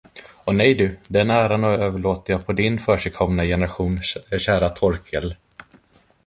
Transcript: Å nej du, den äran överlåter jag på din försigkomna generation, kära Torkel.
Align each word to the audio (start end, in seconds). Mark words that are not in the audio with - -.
Å 0.51 0.53
nej 0.59 0.71
du, 0.77 0.85
den 1.17 1.29
äran 1.35 1.63
överlåter 1.71 2.33
jag 2.33 2.45
på 2.45 2.53
din 2.61 2.79
försigkomna 2.79 3.43
generation, 3.53 4.01
kära 4.39 4.69
Torkel. 4.69 5.35